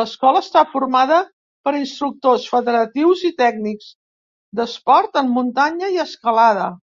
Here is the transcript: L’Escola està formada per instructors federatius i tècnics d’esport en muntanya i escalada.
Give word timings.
L’Escola 0.00 0.42
està 0.46 0.64
formada 0.72 1.22
per 1.68 1.74
instructors 1.80 2.46
federatius 2.56 3.26
i 3.32 3.34
tècnics 3.42 3.90
d’esport 4.60 5.22
en 5.24 5.36
muntanya 5.40 5.94
i 5.98 6.02
escalada. 6.08 6.74